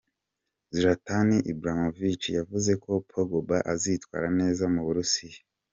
Zlatan 0.75 1.29
Ibrahimovic 1.51 2.21
yavuze 2.37 2.71
ko 2.83 2.91
Pogba 3.09 3.57
azitwara 3.73 4.27
neza 4.39 4.63
mu 4.73 4.81
Burusiya. 4.87 5.41